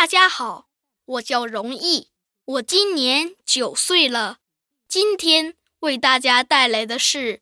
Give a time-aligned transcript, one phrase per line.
[0.00, 0.68] 大家好，
[1.04, 2.08] 我叫容易，
[2.46, 4.38] 我今年九岁了。
[4.88, 7.34] 今天为大家带来的是《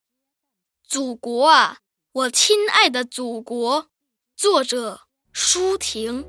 [0.83, 1.79] 祖国啊，
[2.11, 3.85] 我亲爱的祖国》，
[4.35, 5.03] 作者
[5.33, 6.27] 舒婷。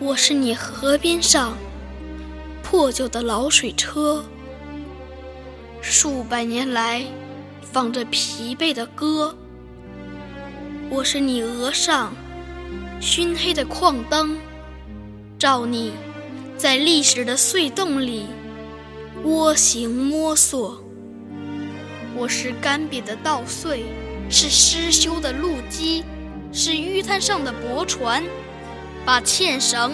[0.00, 1.56] 我是你河边上
[2.64, 4.24] 破旧的老水车，
[5.80, 7.06] 数百年来
[7.62, 9.38] 放着疲惫的歌。
[10.90, 12.14] 我是你额上
[12.98, 14.38] 熏黑的矿灯，
[15.38, 15.92] 照你
[16.56, 18.24] 在历史的隧洞里
[19.22, 20.82] 蜗行摸索。
[22.16, 23.84] 我是干瘪的稻穗，
[24.30, 26.02] 是失修的路基，
[26.52, 28.24] 是淤滩上的驳船，
[29.04, 29.92] 把纤绳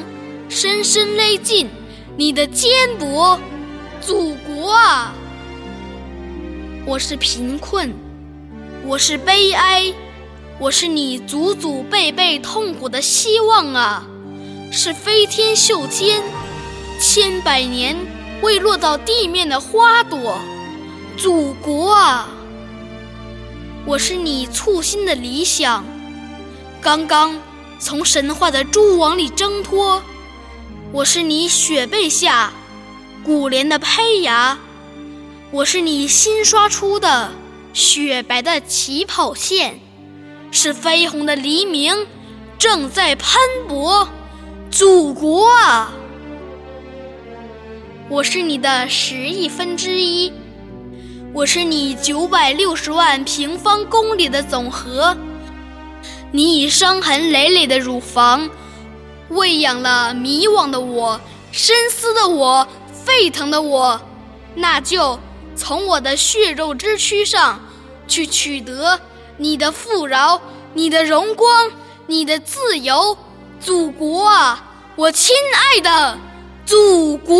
[0.48, 1.68] 深深勒进
[2.16, 3.36] 你的肩膊，
[4.00, 5.12] 祖国啊！
[6.86, 7.92] 我是贫困，
[8.86, 9.92] 我是悲哀。
[10.60, 14.06] 我是你祖祖辈辈痛苦的希望啊，
[14.70, 16.22] 是飞天袖间
[17.00, 17.96] 千百年
[18.40, 20.38] 未落到地面的花朵，
[21.16, 22.28] 祖国啊！
[23.84, 25.84] 我是你簇新的理想，
[26.80, 27.36] 刚刚
[27.80, 30.00] 从神话的蛛网里挣脱。
[30.92, 32.52] 我是你雪被下
[33.24, 34.56] 古莲的胚芽，
[35.50, 37.32] 我是你新刷出的
[37.72, 39.80] 雪白的起跑线。
[40.56, 42.06] 是绯红的黎明，
[42.60, 44.08] 正在喷薄，
[44.70, 45.92] 祖国啊！
[48.08, 50.32] 我是你的十亿分之一，
[51.32, 55.16] 我是你九百六十万平方公里的总和。
[56.30, 58.48] 你以伤痕累累的乳房，
[59.30, 62.68] 喂养了迷惘的我、深思的我、
[63.04, 64.00] 沸腾的我。
[64.54, 65.18] 那就
[65.56, 67.60] 从我的血肉之躯上
[68.06, 69.00] 去取得。
[69.36, 70.40] 你的富饶，
[70.74, 71.70] 你的荣光，
[72.06, 73.16] 你的自由，
[73.60, 74.64] 祖国啊，
[74.96, 75.34] 我亲
[75.74, 76.18] 爱的
[76.64, 77.36] 祖国。